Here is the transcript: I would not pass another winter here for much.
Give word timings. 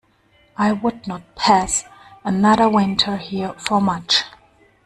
I 0.57 0.71
would 0.71 1.05
not 1.07 1.35
pass 1.35 1.83
another 2.23 2.67
winter 2.67 3.17
here 3.17 3.53
for 3.59 3.79
much. 3.79 4.23